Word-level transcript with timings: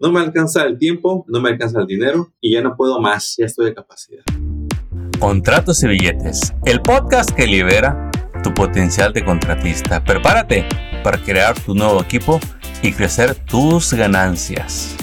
No 0.00 0.12
me 0.12 0.20
alcanza 0.20 0.62
el 0.62 0.78
tiempo, 0.78 1.24
no 1.26 1.40
me 1.40 1.48
alcanza 1.48 1.80
el 1.80 1.86
dinero 1.88 2.32
y 2.40 2.52
ya 2.52 2.62
no 2.62 2.76
puedo 2.76 3.00
más, 3.00 3.34
ya 3.36 3.46
estoy 3.46 3.66
de 3.66 3.74
capacidad. 3.74 4.22
Contratos 5.18 5.82
y 5.82 5.88
billetes, 5.88 6.54
el 6.66 6.80
podcast 6.82 7.32
que 7.32 7.48
libera 7.48 8.08
tu 8.44 8.54
potencial 8.54 9.12
de 9.12 9.24
contratista. 9.24 10.04
Prepárate 10.04 10.64
para 11.02 11.20
crear 11.20 11.58
tu 11.58 11.74
nuevo 11.74 12.00
equipo 12.00 12.38
y 12.80 12.92
crecer 12.92 13.34
tus 13.34 13.92
ganancias. 13.92 14.94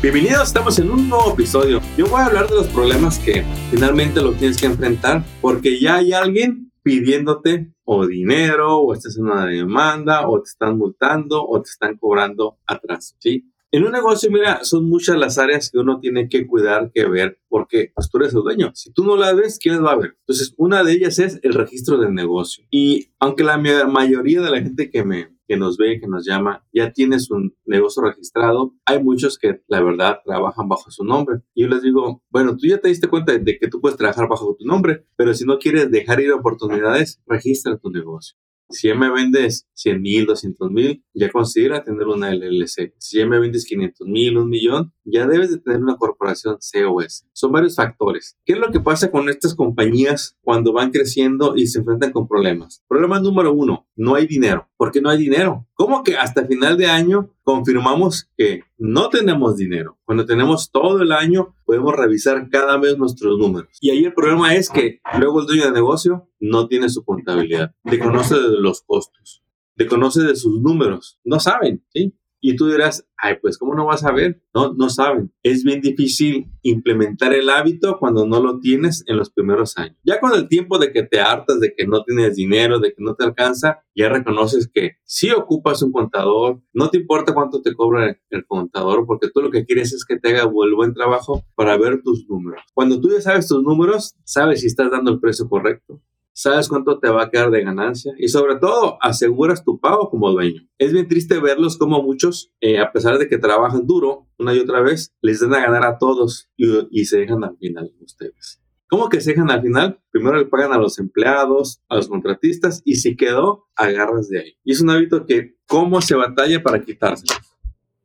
Bienvenidos, 0.00 0.46
estamos 0.46 0.78
en 0.78 0.92
un 0.92 1.08
nuevo 1.08 1.32
episodio. 1.32 1.80
Yo 1.96 2.06
voy 2.06 2.20
a 2.20 2.26
hablar 2.26 2.46
de 2.46 2.54
los 2.54 2.68
problemas 2.68 3.18
que 3.18 3.44
finalmente 3.72 4.22
lo 4.22 4.32
tienes 4.34 4.58
que 4.58 4.66
enfrentar 4.66 5.24
porque 5.40 5.80
ya 5.80 5.96
hay 5.96 6.12
alguien 6.12 6.69
pidiéndote 6.82 7.72
o 7.84 8.06
dinero 8.06 8.78
o 8.78 8.94
estás 8.94 9.16
en 9.16 9.24
una 9.24 9.46
demanda 9.46 10.28
o 10.28 10.40
te 10.40 10.48
están 10.48 10.78
multando 10.78 11.46
o 11.46 11.60
te 11.62 11.70
están 11.70 11.96
cobrando 11.96 12.58
atrás, 12.66 13.16
¿sí? 13.18 13.50
En 13.72 13.84
un 13.84 13.92
negocio, 13.92 14.32
mira, 14.32 14.64
son 14.64 14.88
muchas 14.88 15.16
las 15.16 15.38
áreas 15.38 15.70
que 15.70 15.78
uno 15.78 16.00
tiene 16.00 16.28
que 16.28 16.44
cuidar, 16.44 16.90
que 16.92 17.08
ver, 17.08 17.38
porque 17.48 17.92
pues 17.94 18.10
tú 18.10 18.18
eres 18.18 18.34
el 18.34 18.42
dueño. 18.42 18.72
Si 18.74 18.92
tú 18.92 19.04
no 19.04 19.16
las 19.16 19.36
ves, 19.36 19.60
¿quién 19.62 19.76
las 19.76 19.84
va 19.84 19.92
a 19.92 19.96
ver? 19.96 20.16
Entonces, 20.18 20.54
una 20.56 20.82
de 20.82 20.92
ellas 20.92 21.20
es 21.20 21.38
el 21.44 21.54
registro 21.54 21.96
del 21.98 22.12
negocio. 22.12 22.64
Y 22.68 23.12
aunque 23.20 23.44
la 23.44 23.58
mayoría 23.58 24.40
de 24.40 24.50
la 24.50 24.60
gente 24.60 24.90
que 24.90 25.04
me 25.04 25.36
que 25.50 25.56
nos 25.56 25.76
ve, 25.76 25.98
que 25.98 26.06
nos 26.06 26.24
llama, 26.24 26.64
ya 26.72 26.92
tienes 26.92 27.28
un 27.28 27.56
negocio 27.64 28.04
registrado, 28.04 28.72
hay 28.86 29.02
muchos 29.02 29.36
que 29.36 29.60
la 29.66 29.82
verdad 29.82 30.20
trabajan 30.24 30.68
bajo 30.68 30.92
su 30.92 31.02
nombre. 31.02 31.40
Y 31.54 31.62
yo 31.62 31.68
les 31.68 31.82
digo, 31.82 32.22
bueno, 32.30 32.56
tú 32.56 32.68
ya 32.68 32.78
te 32.78 32.86
diste 32.86 33.08
cuenta 33.08 33.36
de 33.36 33.58
que 33.58 33.66
tú 33.66 33.80
puedes 33.80 33.98
trabajar 33.98 34.28
bajo 34.28 34.54
tu 34.56 34.64
nombre, 34.64 35.06
pero 35.16 35.34
si 35.34 35.44
no 35.44 35.58
quieres 35.58 35.90
dejar 35.90 36.20
ir 36.20 36.30
oportunidades, 36.30 37.20
registra 37.26 37.76
tu 37.78 37.90
negocio. 37.90 38.36
Si 38.70 38.92
me 38.94 39.10
vendes 39.10 39.66
100 39.74 40.00
mil, 40.00 40.26
200 40.26 40.70
mil, 40.70 41.04
ya 41.12 41.30
considera 41.30 41.82
tener 41.82 42.06
una 42.06 42.30
LLC. 42.30 42.94
Si 42.98 43.18
ya 43.18 43.26
me 43.26 43.40
vendes 43.40 43.64
500 43.64 44.06
mil, 44.06 44.38
un 44.38 44.48
millón, 44.48 44.92
ya 45.04 45.26
debes 45.26 45.50
de 45.50 45.58
tener 45.58 45.82
una 45.82 45.96
corporación 45.96 46.56
COS. 46.56 47.26
Son 47.32 47.50
varios 47.50 47.76
factores. 47.76 48.38
¿Qué 48.44 48.52
es 48.52 48.58
lo 48.58 48.70
que 48.70 48.80
pasa 48.80 49.10
con 49.10 49.28
estas 49.28 49.54
compañías 49.54 50.36
cuando 50.42 50.72
van 50.72 50.90
creciendo 50.90 51.54
y 51.56 51.66
se 51.66 51.80
enfrentan 51.80 52.12
con 52.12 52.28
problemas? 52.28 52.84
Problema 52.88 53.20
número 53.20 53.52
uno, 53.52 53.88
no 53.96 54.14
hay 54.14 54.26
dinero. 54.26 54.68
¿Por 54.76 54.92
qué 54.92 55.00
no 55.00 55.10
hay 55.10 55.18
dinero? 55.18 55.66
¿Cómo 55.74 56.02
que 56.02 56.16
hasta 56.16 56.46
final 56.46 56.76
de 56.76 56.86
año 56.86 57.30
confirmamos 57.50 58.30
que 58.36 58.62
no 58.78 59.08
tenemos 59.08 59.56
dinero? 59.56 59.98
Cuando 60.04 60.24
tenemos 60.24 60.70
todo 60.70 61.02
el 61.02 61.10
año, 61.10 61.56
podemos 61.64 61.96
revisar 61.96 62.48
cada 62.48 62.78
vez 62.78 62.96
nuestros 62.96 63.38
números. 63.38 63.76
Y 63.80 63.90
ahí 63.90 64.04
el 64.04 64.14
problema 64.14 64.54
es 64.54 64.70
que 64.70 65.00
luego 65.18 65.40
el 65.40 65.46
dueño 65.46 65.64
de 65.64 65.72
negocio 65.72 66.28
no 66.38 66.68
tiene 66.68 66.88
su 66.88 67.04
contabilidad, 67.04 67.74
desconoce 67.82 68.36
de 68.36 68.60
los 68.60 68.82
costos, 68.82 69.42
desconoce 69.74 70.22
de 70.22 70.36
sus 70.36 70.60
números, 70.60 71.18
no 71.24 71.40
saben, 71.40 71.84
¿sí? 71.92 72.14
Y 72.40 72.56
tú 72.56 72.68
dirás, 72.68 73.06
ay, 73.16 73.36
pues, 73.40 73.58
¿cómo 73.58 73.74
no 73.74 73.86
vas 73.86 74.04
a 74.04 74.12
ver? 74.12 74.42
No, 74.54 74.72
no 74.72 74.88
saben. 74.88 75.32
Es 75.42 75.62
bien 75.62 75.80
difícil 75.80 76.50
implementar 76.62 77.32
el 77.34 77.50
hábito 77.50 77.98
cuando 77.98 78.26
no 78.26 78.40
lo 78.40 78.60
tienes 78.60 79.04
en 79.06 79.16
los 79.16 79.30
primeros 79.30 79.76
años. 79.76 79.96
Ya 80.04 80.20
con 80.20 80.34
el 80.34 80.48
tiempo 80.48 80.78
de 80.78 80.92
que 80.92 81.02
te 81.02 81.20
hartas, 81.20 81.60
de 81.60 81.74
que 81.74 81.86
no 81.86 82.02
tienes 82.02 82.36
dinero, 82.36 82.78
de 82.80 82.90
que 82.90 83.02
no 83.02 83.14
te 83.14 83.24
alcanza, 83.24 83.84
ya 83.94 84.08
reconoces 84.08 84.70
que 84.72 84.96
si 85.04 85.30
ocupas 85.30 85.82
un 85.82 85.92
contador, 85.92 86.62
no 86.72 86.88
te 86.88 86.98
importa 86.98 87.34
cuánto 87.34 87.60
te 87.62 87.74
cobra 87.74 88.18
el 88.30 88.46
contador, 88.46 89.04
porque 89.06 89.28
tú 89.32 89.42
lo 89.42 89.50
que 89.50 89.64
quieres 89.64 89.92
es 89.92 90.04
que 90.04 90.18
te 90.18 90.30
haga 90.30 90.50
el 90.50 90.74
buen 90.74 90.94
trabajo 90.94 91.44
para 91.54 91.76
ver 91.76 92.02
tus 92.02 92.26
números. 92.28 92.62
Cuando 92.74 93.00
tú 93.00 93.10
ya 93.10 93.20
sabes 93.20 93.48
tus 93.48 93.62
números, 93.62 94.14
sabes 94.24 94.60
si 94.60 94.66
estás 94.66 94.90
dando 94.90 95.10
el 95.10 95.20
precio 95.20 95.48
correcto 95.48 96.00
sabes 96.32 96.68
cuánto 96.68 96.98
te 96.98 97.08
va 97.08 97.24
a 97.24 97.30
quedar 97.30 97.50
de 97.50 97.62
ganancia 97.62 98.12
y 98.18 98.28
sobre 98.28 98.56
todo 98.56 98.98
aseguras 99.00 99.64
tu 99.64 99.78
pago 99.78 100.10
como 100.10 100.30
dueño. 100.30 100.62
Es 100.78 100.92
bien 100.92 101.08
triste 101.08 101.40
verlos 101.40 101.76
como 101.76 102.02
muchos, 102.02 102.52
eh, 102.60 102.78
a 102.78 102.92
pesar 102.92 103.18
de 103.18 103.28
que 103.28 103.38
trabajan 103.38 103.86
duro 103.86 104.28
una 104.38 104.54
y 104.54 104.58
otra 104.58 104.80
vez, 104.80 105.14
les 105.20 105.40
dan 105.40 105.54
a 105.54 105.60
ganar 105.60 105.84
a 105.84 105.98
todos 105.98 106.48
y, 106.56 107.04
se 107.04 107.18
dejan 107.18 107.44
al 107.44 107.56
final 107.56 107.92
ustedes. 108.00 108.62
¿Cómo 108.88 109.08
que 109.08 109.20
se 109.20 109.30
dejan 109.30 109.50
al 109.50 109.62
final? 109.62 110.00
Primero 110.10 110.38
le 110.38 110.46
pagan 110.46 110.72
a 110.72 110.78
los 110.78 110.98
empleados, 110.98 111.82
a 111.88 111.96
los 111.96 112.08
contratistas 112.08 112.82
y 112.84 112.96
si 112.96 113.16
quedó, 113.16 113.68
agarras 113.76 114.28
de 114.28 114.40
ahí. 114.40 114.52
Y 114.64 114.72
es 114.72 114.80
un 114.80 114.90
hábito 114.90 115.26
que, 115.26 115.56
¿cómo 115.66 116.00
se 116.00 116.16
batalla 116.16 116.62
para 116.62 116.82
quitárselo? 116.82 117.38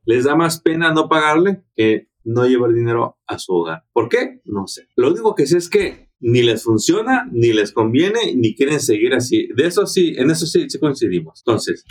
Les 0.05 0.25
da 0.25 0.35
más 0.35 0.61
pena 0.61 0.93
no 0.93 1.09
pagarle 1.09 1.63
que 1.75 2.09
no 2.23 2.45
llevar 2.45 2.73
dinero 2.73 3.17
a 3.27 3.39
su 3.39 3.53
hogar. 3.53 3.85
¿Por 3.93 4.09
qué? 4.09 4.41
No 4.45 4.67
sé. 4.67 4.87
Lo 4.95 5.09
único 5.09 5.35
que 5.35 5.47
sé 5.47 5.57
es 5.57 5.69
que 5.69 6.04
ni 6.19 6.41
les 6.41 6.63
funciona, 6.63 7.27
ni 7.31 7.53
les 7.53 7.71
conviene, 7.71 8.35
ni 8.35 8.55
quieren 8.55 8.79
seguir 8.79 9.13
así. 9.13 9.49
De 9.55 9.67
eso 9.67 9.85
sí, 9.85 10.13
en 10.17 10.31
eso 10.31 10.45
sí, 10.45 10.69
sí 10.69 10.79
coincidimos. 10.79 11.41
Entonces, 11.45 11.85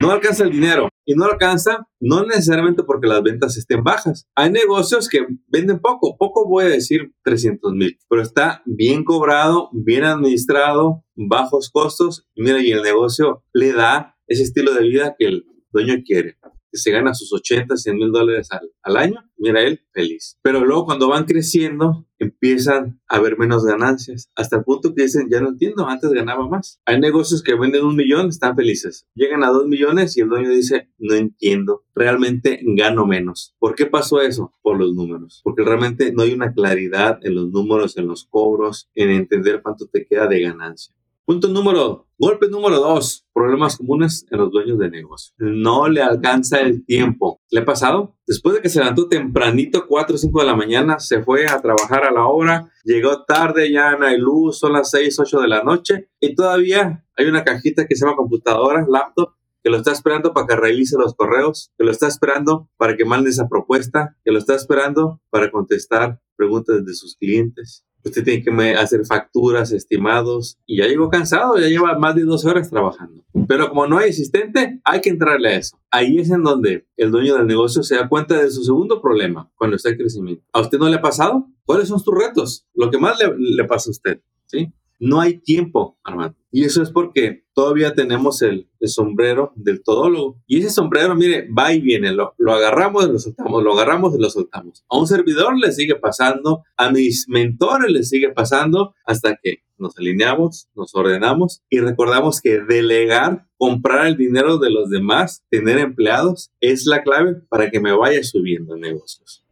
no 0.00 0.10
alcanza 0.12 0.44
el 0.44 0.52
dinero 0.52 0.88
y 1.04 1.14
no 1.14 1.24
alcanza 1.24 1.88
no 2.00 2.24
necesariamente 2.24 2.84
porque 2.84 3.08
las 3.08 3.22
ventas 3.22 3.56
estén 3.56 3.82
bajas. 3.82 4.26
Hay 4.36 4.50
negocios 4.50 5.08
que 5.08 5.26
venden 5.48 5.80
poco, 5.80 6.16
poco 6.16 6.46
voy 6.48 6.66
a 6.66 6.68
decir 6.68 7.12
300 7.24 7.72
mil, 7.72 7.98
pero 8.08 8.22
está 8.22 8.62
bien 8.64 9.04
cobrado, 9.04 9.70
bien 9.72 10.04
administrado, 10.04 11.04
bajos 11.16 11.70
costos. 11.70 12.28
mira, 12.36 12.62
y 12.62 12.70
el 12.70 12.82
negocio 12.82 13.44
le 13.52 13.72
da 13.72 14.16
ese 14.28 14.44
estilo 14.44 14.72
de 14.74 14.82
vida 14.82 15.16
que 15.18 15.26
el 15.26 15.46
dueño 15.72 15.96
quiere 16.04 16.36
que 16.70 16.78
se 16.78 16.90
gana 16.90 17.14
sus 17.14 17.32
80, 17.32 17.76
100 17.76 17.96
mil 17.96 18.12
dólares 18.12 18.48
al, 18.82 18.96
año, 18.96 19.22
mira 19.36 19.62
él 19.62 19.80
feliz. 19.92 20.38
Pero 20.42 20.64
luego 20.64 20.86
cuando 20.86 21.08
van 21.08 21.24
creciendo, 21.24 22.06
empiezan 22.18 23.00
a 23.08 23.16
haber 23.16 23.38
menos 23.38 23.64
ganancias, 23.64 24.30
hasta 24.34 24.56
el 24.56 24.64
punto 24.64 24.94
que 24.94 25.02
dicen, 25.02 25.28
ya 25.30 25.40
no 25.40 25.50
entiendo, 25.50 25.86
antes 25.86 26.10
ganaba 26.10 26.48
más. 26.48 26.80
Hay 26.84 26.98
negocios 27.00 27.42
que 27.42 27.54
venden 27.54 27.84
un 27.84 27.96
millón, 27.96 28.28
están 28.28 28.56
felices. 28.56 29.06
Llegan 29.14 29.44
a 29.44 29.48
dos 29.48 29.66
millones 29.66 30.16
y 30.16 30.20
el 30.20 30.28
dueño 30.28 30.50
dice, 30.50 30.90
no 30.98 31.14
entiendo, 31.14 31.84
realmente 31.94 32.60
gano 32.62 33.06
menos. 33.06 33.54
¿Por 33.58 33.74
qué 33.74 33.86
pasó 33.86 34.20
eso? 34.20 34.52
Por 34.62 34.78
los 34.78 34.94
números. 34.94 35.40
Porque 35.44 35.62
realmente 35.62 36.12
no 36.12 36.22
hay 36.22 36.32
una 36.32 36.52
claridad 36.52 37.18
en 37.22 37.34
los 37.34 37.50
números, 37.50 37.96
en 37.96 38.08
los 38.08 38.24
cobros, 38.24 38.90
en 38.94 39.10
entender 39.10 39.62
cuánto 39.62 39.86
te 39.86 40.06
queda 40.06 40.26
de 40.26 40.40
ganancia. 40.40 40.94
Punto 41.28 41.48
número, 41.48 42.08
golpe 42.16 42.48
número 42.48 42.80
dos, 42.80 43.26
problemas 43.34 43.76
comunes 43.76 44.24
en 44.30 44.38
los 44.38 44.50
dueños 44.50 44.78
de 44.78 44.88
negocio. 44.88 45.34
No 45.36 45.86
le 45.86 46.00
alcanza 46.00 46.60
el 46.60 46.86
tiempo. 46.86 47.42
¿Le 47.50 47.60
ha 47.60 47.64
pasado? 47.66 48.16
Después 48.26 48.54
de 48.54 48.62
que 48.62 48.70
se 48.70 48.78
levantó 48.78 49.10
tempranito, 49.10 49.86
4 49.86 50.14
o 50.14 50.18
5 50.18 50.40
de 50.40 50.46
la 50.46 50.56
mañana, 50.56 50.98
se 51.00 51.22
fue 51.22 51.46
a 51.46 51.60
trabajar 51.60 52.04
a 52.04 52.12
la 52.12 52.24
hora, 52.24 52.72
llegó 52.82 53.24
tarde, 53.24 53.70
ya 53.70 53.94
no 53.96 54.06
hay 54.06 54.16
luz, 54.16 54.58
son 54.58 54.72
las 54.72 54.90
6, 54.90 55.18
8 55.18 55.40
de 55.40 55.48
la 55.48 55.62
noche 55.62 56.08
y 56.18 56.34
todavía 56.34 57.04
hay 57.14 57.26
una 57.26 57.44
cajita 57.44 57.86
que 57.86 57.94
se 57.94 58.06
llama 58.06 58.16
computadora, 58.16 58.86
laptop, 58.88 59.34
que 59.62 59.68
lo 59.68 59.76
está 59.76 59.92
esperando 59.92 60.32
para 60.32 60.46
que 60.46 60.56
realice 60.56 60.96
los 60.96 61.14
correos, 61.14 61.72
que 61.76 61.84
lo 61.84 61.90
está 61.90 62.08
esperando 62.08 62.70
para 62.78 62.96
que 62.96 63.04
mande 63.04 63.28
esa 63.28 63.50
propuesta, 63.50 64.16
que 64.24 64.32
lo 64.32 64.38
está 64.38 64.54
esperando 64.54 65.20
para 65.28 65.50
contestar 65.50 66.22
preguntas 66.36 66.86
de 66.86 66.94
sus 66.94 67.16
clientes 67.16 67.84
usted 68.04 68.24
tiene 68.24 68.42
que 68.42 68.74
hacer 68.74 69.04
facturas, 69.06 69.72
estimados, 69.72 70.58
y 70.66 70.78
ya 70.78 70.86
llegó 70.86 71.08
cansado, 71.08 71.58
ya 71.58 71.66
lleva 71.66 71.98
más 71.98 72.14
de 72.14 72.22
12 72.22 72.48
horas 72.48 72.70
trabajando. 72.70 73.22
Pero 73.46 73.68
como 73.68 73.86
no 73.86 73.98
hay 73.98 74.10
asistente, 74.10 74.80
hay 74.84 75.00
que 75.00 75.10
entrarle 75.10 75.48
a 75.48 75.56
eso. 75.58 75.78
Ahí 75.90 76.18
es 76.18 76.30
en 76.30 76.42
donde 76.42 76.86
el 76.96 77.10
dueño 77.10 77.36
del 77.36 77.46
negocio 77.46 77.82
se 77.82 77.96
da 77.96 78.08
cuenta 78.08 78.42
de 78.42 78.50
su 78.50 78.64
segundo 78.64 79.00
problema 79.00 79.50
cuando 79.56 79.76
está 79.76 79.90
en 79.90 79.98
crecimiento. 79.98 80.44
¿A 80.52 80.60
usted 80.60 80.78
no 80.78 80.88
le 80.88 80.96
ha 80.96 81.02
pasado? 81.02 81.46
¿Cuáles 81.64 81.88
son 81.88 82.00
sus 82.00 82.14
retos? 82.14 82.66
Lo 82.74 82.90
que 82.90 82.98
más 82.98 83.18
le, 83.18 83.34
le 83.38 83.64
pasa 83.64 83.90
a 83.90 83.92
usted, 83.92 84.20
¿sí? 84.46 84.72
No 85.00 85.20
hay 85.20 85.38
tiempo, 85.38 85.98
Armando. 86.02 86.37
Y 86.50 86.64
eso 86.64 86.82
es 86.82 86.90
porque 86.90 87.44
todavía 87.54 87.94
tenemos 87.94 88.42
el, 88.42 88.68
sombrero 88.82 89.52
del 89.56 89.82
todólogo. 89.82 90.40
Y 90.46 90.60
ese 90.60 90.70
sombrero, 90.70 91.14
mire, 91.14 91.48
va 91.56 91.72
y 91.72 91.80
viene. 91.80 92.12
Lo, 92.12 92.34
lo 92.38 92.52
agarramos 92.52 93.06
y 93.06 93.12
lo 93.12 93.18
soltamos, 93.18 93.62
lo 93.62 93.74
agarramos 93.74 94.14
y 94.14 94.20
lo 94.20 94.30
soltamos. 94.30 94.84
A 94.88 94.98
un 94.98 95.06
servidor 95.06 95.58
le 95.58 95.72
sigue 95.72 95.96
pasando, 95.96 96.62
a 96.76 96.90
mis 96.90 97.28
mentores 97.28 97.90
le 97.90 98.02
sigue 98.02 98.30
pasando, 98.30 98.94
hasta 99.04 99.36
que 99.42 99.62
nos 99.78 99.96
alineamos, 99.96 100.68
nos 100.74 100.94
ordenamos 100.94 101.62
y 101.70 101.80
recordamos 101.80 102.40
que 102.40 102.60
delegar, 102.60 103.46
comprar 103.56 104.06
el 104.06 104.16
dinero 104.16 104.58
de 104.58 104.70
los 104.70 104.90
demás, 104.90 105.44
tener 105.50 105.78
empleados, 105.78 106.50
es 106.60 106.86
la 106.86 107.02
clave 107.02 107.36
para 107.48 107.70
que 107.70 107.80
me 107.80 107.96
vaya 107.96 108.22
subiendo 108.22 108.74
en 108.74 108.80
negocios. 108.80 109.44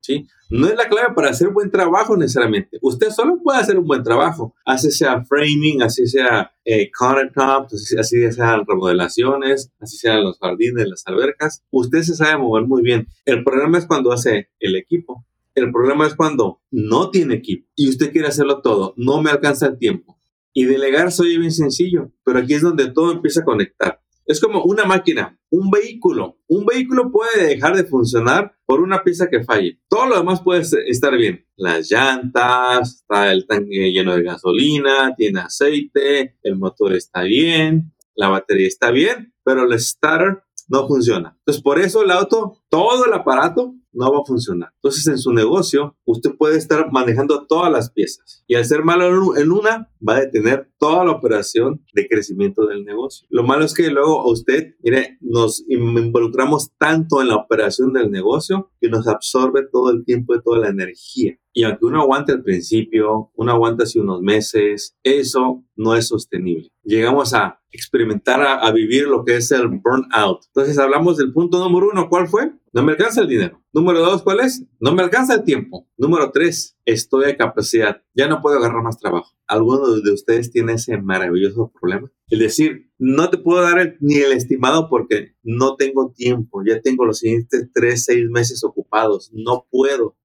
No 0.49 0.69
es 0.69 0.77
la 0.77 0.89
clave 0.89 1.15
para 1.15 1.31
hacer 1.31 1.51
buen 1.51 1.71
trabajo 1.71 2.17
necesariamente. 2.17 2.79
Usted 2.81 3.11
solo 3.11 3.41
puede 3.43 3.59
hacer 3.59 3.79
un 3.79 3.87
buen 3.87 4.03
trabajo, 4.03 4.55
así 4.65 4.91
sea 4.91 5.25
framing, 5.25 5.83
así 5.83 6.07
sea 6.07 6.53
eh, 6.65 6.91
countertops, 6.97 7.75
así, 7.75 7.97
así 7.99 8.33
sean 8.33 8.65
remodelaciones, 8.67 9.73
así 9.81 9.97
sean 9.97 10.23
los 10.23 10.39
jardines, 10.39 10.89
las 10.89 11.07
albercas. 11.07 11.65
Usted 11.71 12.03
se 12.03 12.15
sabe 12.15 12.39
mover 12.39 12.67
muy 12.67 12.83
bien. 12.83 13.09
El 13.25 13.43
problema 13.43 13.79
es 13.79 13.87
cuando 13.87 14.13
hace 14.13 14.51
el 14.61 14.77
equipo. 14.77 15.25
El 15.55 15.73
problema 15.73 16.07
es 16.07 16.15
cuando 16.15 16.61
no 16.71 17.11
tiene 17.11 17.35
equipo 17.35 17.67
y 17.75 17.89
usted 17.89 18.13
quiere 18.13 18.29
hacerlo 18.29 18.61
todo. 18.61 18.93
No 18.97 19.23
me 19.23 19.31
alcanza 19.31 19.67
el 19.67 19.79
tiempo. 19.79 20.19
Y 20.53 20.65
delegar 20.65 21.13
soy 21.13 21.37
bien 21.39 21.51
sencillo, 21.51 22.13
pero 22.25 22.39
aquí 22.39 22.55
es 22.55 22.63
donde 22.63 22.91
todo 22.91 23.13
empieza 23.13 23.41
a 23.41 23.45
conectar. 23.45 24.01
Es 24.27 24.41
como 24.41 24.65
una 24.65 24.85
máquina, 24.85 25.39
un 25.51 25.71
vehículo. 25.71 26.41
Un 26.49 26.67
vehículo 26.67 27.13
puede 27.13 27.47
dejar 27.47 27.77
de 27.77 27.85
funcionar 27.85 28.57
por 28.67 28.81
una 28.81 29.05
pieza 29.05 29.29
que 29.31 29.45
falle. 29.45 29.81
Todo 29.89 30.07
lo 30.07 30.17
demás 30.19 30.43
puede 30.43 30.63
estar 30.89 31.17
bien. 31.17 31.47
Las 31.57 31.89
llantas, 31.89 32.97
está 32.97 33.31
el 33.31 33.47
tanque 33.47 33.93
lleno 33.93 34.17
de 34.17 34.25
gasolina, 34.25 35.15
tiene 35.17 35.41
aceite, 35.41 36.37
el 36.43 36.57
motor 36.57 36.93
está 36.95 37.23
bien, 37.23 37.95
la 38.17 38.29
batería 38.29 38.67
está 38.67 38.91
bien, 38.91 39.33
pero 39.45 39.65
el 39.65 39.79
starter 39.79 40.43
no 40.69 40.87
funciona. 40.87 41.37
Entonces, 41.39 41.63
por 41.63 41.79
eso 41.79 42.03
el 42.03 42.11
auto, 42.11 42.59
todo 42.69 43.05
el 43.05 43.13
aparato 43.13 43.75
no 43.93 44.13
va 44.13 44.19
a 44.19 44.27
funcionar. 44.27 44.71
Entonces, 44.75 45.07
en 45.07 45.19
su 45.19 45.33
negocio, 45.33 45.97
usted 46.05 46.37
puede 46.37 46.59
estar 46.59 46.93
manejando 46.93 47.47
todas 47.47 47.73
las 47.73 47.91
piezas 47.91 48.45
y 48.47 48.55
al 48.55 48.65
ser 48.65 48.85
malo 48.85 49.37
en 49.37 49.51
una, 49.51 49.91
va 50.07 50.17
a 50.17 50.21
detener 50.21 50.71
toda 50.79 51.05
la 51.05 51.13
operación 51.13 51.83
de 51.95 52.07
crecimiento 52.07 52.67
del 52.67 52.85
negocio. 52.85 53.27
Lo 53.31 53.43
malo 53.43 53.65
es 53.65 53.73
que 53.73 53.89
luego 53.91 54.21
a 54.21 54.31
usted, 54.31 54.75
mire, 54.83 55.17
nos 55.21 55.65
involucramos 55.69 56.73
tanto 56.79 57.23
en 57.23 57.29
la 57.29 57.37
operación 57.37 57.93
del 57.95 58.11
negocio 58.11 58.71
que 58.81 58.89
nos 58.89 59.09
absorbe 59.09 59.67
todo 59.71 59.91
el 59.91 60.05
tiempo 60.05 60.35
y 60.35 60.43
toda 60.43 60.59
la 60.59 60.69
energía. 60.69 61.39
Y 61.55 61.65
aunque 61.65 61.87
uno 61.87 62.03
aguante 62.03 62.33
al 62.33 62.43
principio, 62.43 63.31
uno 63.35 63.53
aguanta 63.53 63.85
hace 63.85 63.99
unos 63.99 64.21
meses, 64.21 64.95
eso 65.03 65.65
no 65.75 65.95
es 65.95 66.09
sostenible. 66.09 66.71
Llegamos 66.85 67.33
a 67.33 67.63
experimentar, 67.77 68.43
a, 68.43 68.71
vivir 68.73 69.07
lo 69.07 69.25
que 69.25 69.37
es 69.37 69.51
el 69.53 69.69
burnout. 69.69 70.45
Entonces 70.47 70.79
hablamos 70.79 71.17
del 71.17 71.33
punto 71.33 71.59
número 71.59 71.91
uno, 71.93 72.09
¿cuál 72.09 72.29
fue? 72.29 72.53
No 72.73 72.83
me 72.83 72.93
alcanza 72.93 73.21
el 73.21 73.29
dinero. 73.29 73.63
Número 73.73 74.01
dos, 74.01 74.23
¿cuál 74.23 74.41
es? 74.41 74.65
No 74.81 74.95
me 74.95 75.03
alcanza 75.03 75.35
el 75.35 75.45
tiempo. 75.45 75.89
Número 75.97 76.31
tres, 76.33 76.77
estoy 76.85 77.27
a 77.27 77.37
capacidad. 77.37 78.03
Ya 78.15 78.29
no 78.29 78.41
puedo 78.41 78.59
agarrar 78.59 78.83
más 78.83 78.99
trabajo. 78.99 79.33
¿Alguno 79.47 80.01
de 80.01 80.13
ustedes 80.13 80.51
tiene 80.51 80.75
ese 80.75 80.99
maravilloso 80.99 81.73
problema? 81.79 82.11
Es 82.29 82.39
decir, 82.39 82.91
no 82.99 83.31
te 83.31 83.39
puedo 83.39 83.63
dar 83.63 83.97
ni 84.01 84.17
el 84.17 84.33
estimado 84.33 84.89
porque 84.89 85.35
no 85.43 85.77
tengo 85.77 86.13
tiempo. 86.13 86.63
Ya 86.67 86.81
tengo 86.81 87.05
los 87.05 87.21
siguientes 87.21 87.69
tres, 87.73 88.05
seis 88.05 88.29
meses 88.29 88.65
ocupados. 88.65 89.31
No 89.33 89.67
puedo 89.71 90.17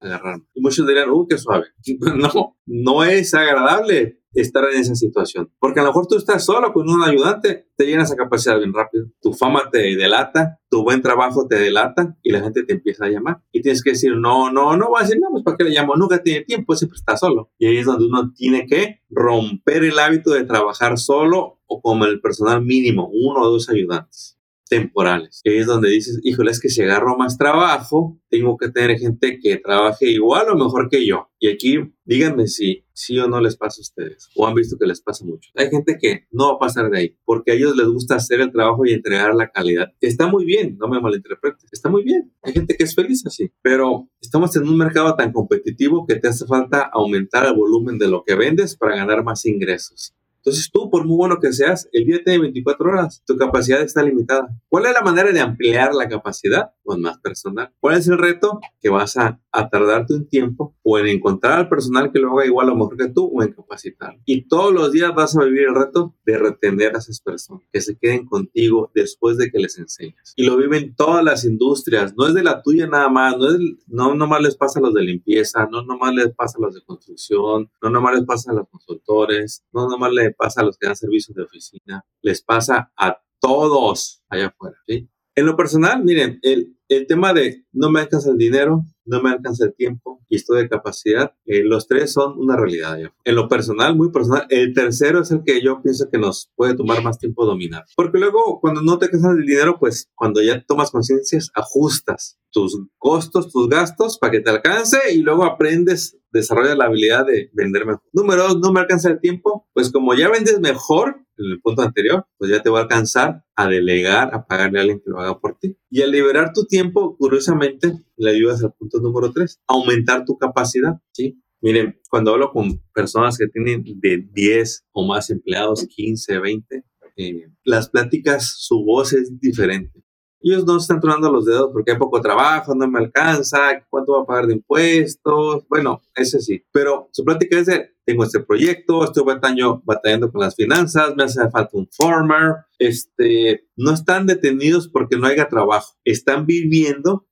agarrarme. 0.00 0.44
Y 0.54 0.60
muchos 0.60 0.86
dirán, 0.86 1.10
¡uh, 1.10 1.26
qué 1.26 1.38
suave! 1.38 1.66
No, 2.16 2.56
no 2.66 3.04
es 3.04 3.34
agradable 3.34 4.20
estar 4.40 4.64
en 4.72 4.80
esa 4.80 4.94
situación. 4.94 5.50
Porque 5.58 5.80
a 5.80 5.82
lo 5.82 5.90
mejor 5.90 6.06
tú 6.06 6.16
estás 6.16 6.44
solo 6.44 6.72
con 6.72 6.88
un 6.88 7.02
ayudante, 7.02 7.68
te 7.76 7.86
llenas 7.86 8.08
esa 8.08 8.16
capacidad 8.16 8.58
bien 8.58 8.72
rápido. 8.72 9.06
Tu 9.20 9.32
fama 9.32 9.70
te 9.70 9.78
delata, 9.78 10.60
tu 10.68 10.82
buen 10.82 11.02
trabajo 11.02 11.46
te 11.48 11.56
delata 11.56 12.16
y 12.22 12.30
la 12.32 12.40
gente 12.40 12.64
te 12.64 12.74
empieza 12.74 13.06
a 13.06 13.08
llamar. 13.08 13.42
Y 13.52 13.62
tienes 13.62 13.82
que 13.82 13.90
decir, 13.90 14.16
no, 14.16 14.50
no, 14.50 14.76
no 14.76 14.88
voy 14.88 15.00
a 15.00 15.04
decir, 15.04 15.18
no, 15.20 15.28
pues 15.30 15.44
¿para 15.44 15.56
qué 15.56 15.64
le 15.64 15.70
llamo? 15.70 15.96
Nunca 15.96 16.22
tiene 16.22 16.44
tiempo, 16.44 16.74
siempre 16.76 16.96
está 16.96 17.16
solo. 17.16 17.50
Y 17.58 17.66
ahí 17.66 17.78
es 17.78 17.86
donde 17.86 18.06
uno 18.06 18.32
tiene 18.34 18.66
que 18.66 19.00
romper 19.10 19.84
el 19.84 19.98
hábito 19.98 20.32
de 20.32 20.44
trabajar 20.44 20.98
solo 20.98 21.60
o 21.66 21.80
como 21.80 22.04
el 22.04 22.20
personal 22.20 22.62
mínimo, 22.62 23.10
uno 23.12 23.42
o 23.42 23.50
dos 23.50 23.68
ayudantes 23.68 24.33
temporales. 24.68 25.40
Es 25.44 25.66
donde 25.66 25.90
dices, 25.90 26.20
híjole, 26.22 26.50
es 26.50 26.60
que 26.60 26.68
si 26.68 26.82
agarro 26.82 27.16
más 27.16 27.38
trabajo, 27.38 28.18
tengo 28.28 28.56
que 28.56 28.70
tener 28.70 28.98
gente 28.98 29.38
que 29.40 29.56
trabaje 29.56 30.10
igual 30.10 30.48
o 30.50 30.56
mejor 30.56 30.88
que 30.88 31.06
yo. 31.06 31.28
Y 31.38 31.48
aquí 31.48 31.78
díganme 32.04 32.46
si 32.46 32.84
sí 32.92 33.18
o 33.18 33.28
no 33.28 33.40
les 33.40 33.56
pasa 33.56 33.80
a 33.80 33.82
ustedes, 33.82 34.28
o 34.36 34.46
han 34.46 34.54
visto 34.54 34.76
que 34.78 34.86
les 34.86 35.00
pasa 35.00 35.24
mucho. 35.24 35.50
Hay 35.56 35.68
gente 35.68 35.98
que 36.00 36.26
no 36.30 36.48
va 36.48 36.54
a 36.54 36.58
pasar 36.58 36.90
de 36.90 36.98
ahí, 36.98 37.16
porque 37.24 37.52
a 37.52 37.54
ellos 37.54 37.76
les 37.76 37.86
gusta 37.88 38.16
hacer 38.16 38.40
el 38.40 38.52
trabajo 38.52 38.86
y 38.86 38.92
entregar 38.92 39.34
la 39.34 39.50
calidad. 39.50 39.92
Está 40.00 40.26
muy 40.26 40.44
bien, 40.44 40.76
no 40.78 40.88
me 40.88 41.00
malinterpretes, 41.00 41.66
está 41.72 41.88
muy 41.88 42.04
bien. 42.04 42.32
Hay 42.42 42.52
gente 42.52 42.76
que 42.76 42.84
es 42.84 42.94
feliz 42.94 43.24
así, 43.26 43.50
pero 43.62 44.08
estamos 44.20 44.54
en 44.56 44.68
un 44.68 44.76
mercado 44.76 45.14
tan 45.16 45.32
competitivo 45.32 46.06
que 46.06 46.16
te 46.16 46.28
hace 46.28 46.46
falta 46.46 46.88
aumentar 46.92 47.46
el 47.46 47.54
volumen 47.54 47.98
de 47.98 48.08
lo 48.08 48.24
que 48.24 48.34
vendes 48.34 48.76
para 48.76 48.96
ganar 48.96 49.24
más 49.24 49.44
ingresos. 49.46 50.14
Entonces 50.44 50.70
tú, 50.70 50.90
por 50.90 51.06
muy 51.06 51.16
bueno 51.16 51.38
que 51.40 51.54
seas, 51.54 51.88
el 51.92 52.04
día 52.04 52.22
tiene 52.22 52.40
24 52.40 52.90
horas, 52.90 53.22
tu 53.26 53.34
capacidad 53.38 53.80
está 53.80 54.02
limitada. 54.02 54.48
¿Cuál 54.68 54.84
es 54.84 54.92
la 54.92 55.00
manera 55.00 55.32
de 55.32 55.40
ampliar 55.40 55.94
la 55.94 56.06
capacidad? 56.06 56.72
Pues 56.82 56.98
más 56.98 57.18
personal. 57.18 57.72
¿Cuál 57.80 57.96
es 57.96 58.08
el 58.08 58.18
reto? 58.18 58.60
Que 58.78 58.90
vas 58.90 59.16
a, 59.16 59.40
tardarte 59.70 60.14
un 60.14 60.28
tiempo 60.28 60.76
o 60.82 60.98
en 60.98 61.06
encontrar 61.06 61.58
al 61.58 61.68
personal 61.68 62.10
que 62.12 62.18
lo 62.18 62.32
haga 62.32 62.46
igual 62.46 62.70
o 62.70 62.74
mejor 62.74 62.96
que 62.96 63.08
tú 63.08 63.30
o 63.32 63.42
en 63.42 63.52
capacitar. 63.52 64.18
Y 64.24 64.48
todos 64.48 64.72
los 64.72 64.92
días 64.92 65.14
vas 65.14 65.36
a 65.36 65.44
vivir 65.44 65.68
el 65.68 65.74
reto 65.74 66.14
de 66.26 66.38
retener 66.38 66.94
a 66.94 66.98
esas 66.98 67.20
personas, 67.20 67.62
que 67.72 67.80
se 67.80 67.96
queden 67.96 68.26
contigo 68.26 68.90
después 68.94 69.36
de 69.36 69.50
que 69.50 69.58
les 69.58 69.78
enseñas. 69.78 70.32
Y 70.36 70.44
lo 70.44 70.56
viven 70.56 70.94
todas 70.96 71.24
las 71.24 71.44
industrias, 71.44 72.14
no 72.16 72.26
es 72.26 72.34
de 72.34 72.42
la 72.42 72.62
tuya 72.62 72.86
nada 72.86 73.08
más, 73.08 73.36
no, 73.38 73.48
es, 73.48 73.58
no 73.86 74.14
nomás 74.14 74.42
les 74.42 74.56
pasa 74.56 74.80
a 74.80 74.82
los 74.82 74.94
de 74.94 75.02
limpieza, 75.02 75.68
no 75.70 75.84
nomás 75.84 76.14
les 76.14 76.34
pasa 76.34 76.58
a 76.58 76.62
los 76.62 76.74
de 76.74 76.82
construcción, 76.82 77.70
no 77.80 77.90
nomás 77.90 78.14
les 78.16 78.24
pasa 78.24 78.50
a 78.50 78.54
los 78.54 78.68
consultores, 78.68 79.64
no 79.72 79.88
nomás 79.88 80.12
les 80.12 80.34
pasa 80.34 80.62
a 80.62 80.64
los 80.64 80.76
que 80.76 80.86
dan 80.86 80.96
servicios 80.96 81.36
de 81.36 81.42
oficina, 81.42 82.04
les 82.22 82.42
pasa 82.42 82.92
a 82.96 83.18
todos 83.40 84.22
allá 84.28 84.48
afuera. 84.48 84.76
¿sí? 84.86 85.08
En 85.36 85.46
lo 85.46 85.56
personal, 85.56 86.04
miren, 86.04 86.38
el, 86.42 86.76
el 86.88 87.06
tema 87.06 87.32
de 87.32 87.64
no 87.72 87.90
me 87.90 88.00
alcanza 88.00 88.30
el 88.30 88.38
dinero, 88.38 88.84
no 89.04 89.22
me 89.22 89.30
alcanza 89.30 89.66
el 89.66 89.74
tiempo 89.74 90.20
y 90.28 90.36
estoy 90.36 90.62
de 90.62 90.68
capacidad, 90.68 91.32
eh, 91.46 91.62
los 91.64 91.86
tres 91.86 92.12
son 92.12 92.38
una 92.38 92.56
realidad. 92.56 92.98
En 93.24 93.34
lo 93.34 93.48
personal, 93.48 93.96
muy 93.96 94.10
personal, 94.10 94.46
el 94.50 94.72
tercero 94.72 95.22
es 95.22 95.30
el 95.30 95.42
que 95.44 95.62
yo 95.62 95.82
pienso 95.82 96.08
que 96.10 96.18
nos 96.18 96.50
puede 96.56 96.74
tomar 96.74 97.02
más 97.02 97.18
tiempo 97.18 97.46
dominar. 97.46 97.84
Porque 97.96 98.18
luego, 98.18 98.60
cuando 98.60 98.82
no 98.82 98.98
te 98.98 99.06
alcanza 99.06 99.30
el 99.30 99.46
dinero, 99.46 99.78
pues 99.78 100.10
cuando 100.14 100.42
ya 100.42 100.64
tomas 100.64 100.90
conciencias, 100.90 101.50
ajustas 101.54 102.38
tus 102.50 102.78
costos, 102.98 103.52
tus 103.52 103.68
gastos 103.68 104.18
para 104.18 104.30
que 104.30 104.40
te 104.40 104.50
alcance 104.50 104.98
y 105.12 105.18
luego 105.18 105.44
aprendes, 105.44 106.16
desarrollas 106.34 106.76
la 106.76 106.86
habilidad 106.86 107.24
de 107.24 107.48
vender 107.52 107.86
mejor. 107.86 108.02
Número 108.12 108.42
dos, 108.42 108.58
no 108.60 108.72
me 108.72 108.80
alcanza 108.80 109.08
el 109.08 109.20
tiempo, 109.20 109.66
pues 109.72 109.90
como 109.90 110.14
ya 110.14 110.28
vendes 110.28 110.60
mejor, 110.60 111.24
en 111.36 111.50
el 111.50 111.60
punto 111.60 111.82
anterior, 111.82 112.26
pues 112.38 112.50
ya 112.50 112.62
te 112.62 112.70
va 112.70 112.80
a 112.80 112.82
alcanzar 112.82 113.44
a 113.56 113.68
delegar, 113.68 114.34
a 114.34 114.46
pagarle 114.46 114.78
a 114.78 114.82
alguien 114.82 115.00
que 115.00 115.10
lo 115.10 115.20
haga 115.20 115.40
por 115.40 115.58
ti. 115.58 115.76
Y 115.90 116.02
al 116.02 116.12
liberar 116.12 116.52
tu 116.52 116.64
tiempo, 116.66 117.16
curiosamente, 117.16 117.92
le 118.16 118.30
ayudas 118.30 118.62
al 118.62 118.72
punto 118.74 119.00
número 119.00 119.32
tres, 119.32 119.60
aumentar 119.66 120.24
tu 120.24 120.38
capacidad, 120.38 121.00
¿sí? 121.12 121.40
Miren, 121.60 121.98
cuando 122.10 122.32
hablo 122.32 122.52
con 122.52 122.80
personas 122.92 123.38
que 123.38 123.46
tienen 123.46 123.82
de 123.84 124.28
10 124.32 124.86
o 124.92 125.06
más 125.06 125.30
empleados, 125.30 125.86
15, 125.88 126.38
20, 126.38 126.84
eh, 127.16 127.46
las 127.64 127.88
pláticas, 127.88 128.54
su 128.58 128.84
voz 128.84 129.12
es 129.12 129.40
diferente 129.40 130.03
ellos 130.50 130.66
no 130.66 130.76
están 130.76 131.00
tronando 131.00 131.32
los 131.32 131.46
dedos 131.46 131.70
porque 131.72 131.92
hay 131.92 131.98
poco 131.98 132.20
trabajo, 132.20 132.74
no 132.74 132.86
me 132.86 132.98
alcanza, 132.98 133.82
cuánto 133.88 134.12
va 134.12 134.22
a 134.22 134.26
pagar 134.26 134.46
de 134.46 134.54
impuestos. 134.54 135.64
Bueno, 135.68 136.02
ese 136.14 136.40
sí. 136.40 136.62
Pero 136.70 137.08
su 137.12 137.24
plática 137.24 137.58
es 137.58 137.66
de, 137.66 137.94
tengo 138.04 138.24
este 138.24 138.40
proyecto, 138.40 139.04
estoy 139.04 139.24
batallando, 139.24 139.82
batallando 139.84 140.30
con 140.30 140.42
las 140.42 140.54
finanzas, 140.54 141.14
me 141.16 141.24
hace 141.24 141.48
falta 141.50 141.70
un 141.72 141.88
farmer. 141.90 142.56
Este, 142.78 143.68
no 143.76 143.92
están 143.94 144.26
detenidos 144.26 144.88
porque 144.88 145.16
no 145.16 145.26
haya 145.26 145.48
trabajo. 145.48 145.94
Están 146.04 146.44
viviendo 146.44 147.26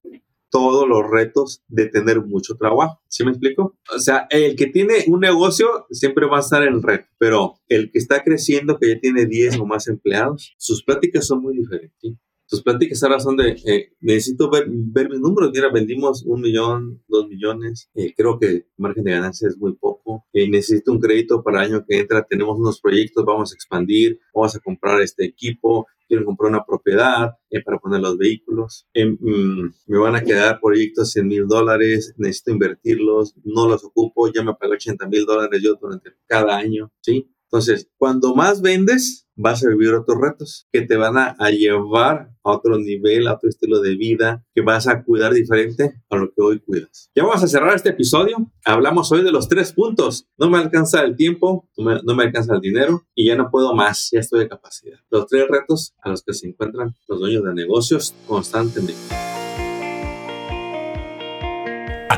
todos 0.50 0.86
los 0.88 1.08
retos 1.10 1.62
de 1.68 1.86
tener 1.86 2.20
mucho 2.20 2.56
trabajo. 2.56 3.02
¿Sí 3.08 3.24
me 3.24 3.30
explico? 3.30 3.78
O 3.94 3.98
sea, 3.98 4.26
el 4.30 4.56
que 4.56 4.66
tiene 4.66 5.04
un 5.08 5.20
negocio 5.20 5.86
siempre 5.90 6.26
va 6.26 6.38
a 6.38 6.40
estar 6.40 6.62
en 6.62 6.82
red, 6.82 7.00
pero 7.18 7.54
el 7.68 7.90
que 7.90 7.98
está 7.98 8.22
creciendo, 8.22 8.78
que 8.78 8.90
ya 8.90 9.00
tiene 9.00 9.26
10 9.26 9.58
o 9.60 9.66
más 9.66 9.88
empleados, 9.88 10.54
sus 10.58 10.82
pláticas 10.84 11.26
son 11.26 11.42
muy 11.42 11.56
diferentes 11.56 12.18
tus 12.48 12.62
pláticas 12.62 13.02
ahora 13.02 13.20
son 13.20 13.36
de, 13.36 13.56
eh, 13.64 13.92
necesito 14.00 14.50
ver, 14.50 14.66
ver 14.68 15.08
mis 15.08 15.20
números, 15.20 15.50
mira, 15.54 15.70
vendimos 15.72 16.22
un 16.26 16.40
millón, 16.40 17.02
dos 17.08 17.28
millones, 17.28 17.90
eh, 17.94 18.12
creo 18.16 18.38
que 18.38 18.66
margen 18.76 19.04
de 19.04 19.12
ganancia 19.12 19.48
es 19.48 19.56
muy 19.56 19.74
poco, 19.74 20.26
eh, 20.32 20.48
necesito 20.48 20.92
un 20.92 21.00
crédito 21.00 21.42
para 21.42 21.64
el 21.64 21.72
año 21.72 21.84
que 21.86 21.98
entra, 21.98 22.26
tenemos 22.28 22.58
unos 22.58 22.80
proyectos, 22.80 23.24
vamos 23.24 23.52
a 23.52 23.54
expandir, 23.54 24.18
vamos 24.34 24.54
a 24.54 24.60
comprar 24.60 25.00
este 25.00 25.24
equipo, 25.24 25.86
quiero 26.06 26.24
comprar 26.26 26.50
una 26.50 26.64
propiedad 26.64 27.30
para 27.64 27.78
poner 27.78 28.00
los 28.00 28.18
vehículos, 28.18 28.86
mm, 28.94 29.68
me 29.86 29.98
van 29.98 30.16
a 30.16 30.22
quedar 30.22 30.60
proyectos 30.60 31.10
100 31.12 31.26
mil 31.26 31.46
dólares, 31.46 32.14
necesito 32.18 32.50
invertirlos, 32.50 33.34
no 33.44 33.66
los 33.66 33.84
ocupo, 33.84 34.30
ya 34.30 34.42
me 34.42 34.54
pago 34.54 34.74
80 34.74 35.06
mil 35.08 35.24
dólares 35.24 35.60
yo 35.62 35.74
durante 35.80 36.10
cada 36.26 36.56
año, 36.56 36.92
¿sí? 37.00 37.30
Entonces, 37.52 37.90
cuando 37.98 38.34
más 38.34 38.62
vendes, 38.62 39.28
vas 39.36 39.62
a 39.62 39.68
vivir 39.68 39.92
otros 39.92 40.16
retos 40.18 40.68
que 40.72 40.80
te 40.86 40.96
van 40.96 41.18
a, 41.18 41.36
llevar 41.50 42.30
a 42.42 42.50
otro 42.50 42.78
nivel, 42.78 43.28
a 43.28 43.34
otro 43.34 43.50
estilo 43.50 43.82
de 43.82 43.94
vida, 43.94 44.42
que 44.54 44.62
vas 44.62 44.88
a 44.88 45.04
cuidar 45.04 45.34
diferente 45.34 46.00
a 46.08 46.16
lo 46.16 46.32
que 46.32 46.40
hoy 46.40 46.60
cuidas. 46.60 47.10
Ya 47.14 47.24
vamos 47.24 47.44
a 47.44 47.48
cerrar 47.48 47.76
este 47.76 47.90
episodio. 47.90 48.50
Hablamos 48.64 49.12
hoy 49.12 49.22
de 49.22 49.32
los 49.32 49.50
tres 49.50 49.74
puntos. 49.74 50.26
No 50.38 50.48
me 50.48 50.56
alcanza 50.56 51.02
el 51.02 51.14
tiempo, 51.14 51.68
no 51.76 51.84
me, 51.84 52.00
no 52.02 52.14
me 52.14 52.24
alcanza 52.24 52.54
el 52.54 52.62
dinero 52.62 53.02
y 53.14 53.26
ya 53.26 53.36
no 53.36 53.50
puedo 53.50 53.74
más, 53.74 54.08
ya 54.12 54.20
estoy 54.20 54.40
de 54.40 54.48
capacidad. 54.48 54.98
Los 55.10 55.26
tres 55.26 55.46
retos 55.46 55.94
a 56.02 56.08
los 56.08 56.22
que 56.22 56.32
se 56.32 56.48
encuentran 56.48 56.94
los 57.06 57.20
dueños 57.20 57.44
de 57.44 57.52
negocios 57.52 58.14
constantemente. 58.26 58.94